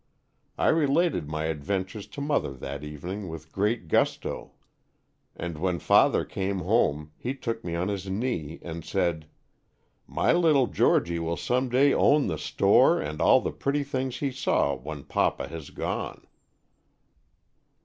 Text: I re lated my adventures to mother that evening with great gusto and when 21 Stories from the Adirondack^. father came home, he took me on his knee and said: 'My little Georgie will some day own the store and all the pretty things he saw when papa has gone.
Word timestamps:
I 0.57 0.69
re 0.69 0.87
lated 0.87 1.27
my 1.27 1.43
adventures 1.45 2.07
to 2.07 2.21
mother 2.21 2.53
that 2.53 2.83
evening 2.83 3.27
with 3.27 3.51
great 3.51 3.87
gusto 3.87 4.53
and 5.35 5.59
when 5.59 5.77
21 5.77 5.79
Stories 5.79 5.79
from 5.79 5.79
the 5.79 5.79
Adirondack^. 5.79 5.81
father 6.09 6.25
came 6.25 6.59
home, 6.61 7.11
he 7.19 7.35
took 7.35 7.63
me 7.63 7.75
on 7.75 7.87
his 7.87 8.09
knee 8.09 8.57
and 8.63 8.83
said: 8.83 9.27
'My 10.07 10.31
little 10.33 10.65
Georgie 10.65 11.19
will 11.19 11.37
some 11.37 11.69
day 11.69 11.93
own 11.93 12.25
the 12.25 12.39
store 12.39 12.99
and 12.99 13.21
all 13.21 13.41
the 13.41 13.51
pretty 13.51 13.83
things 13.83 14.17
he 14.17 14.31
saw 14.31 14.73
when 14.73 15.03
papa 15.03 15.47
has 15.49 15.69
gone. 15.69 16.25